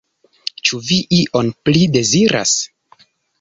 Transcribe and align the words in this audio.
Ĉu 0.69 0.79
vi 0.87 0.97
ion 1.17 1.51
pli 1.69 1.85
deziras? 1.97 2.55